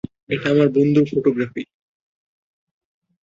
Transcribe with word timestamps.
এটা 0.29 0.47
আমার 0.53 0.67
বন্ধুর 0.75 1.05
ফটোগ্রাফি। 1.11 1.63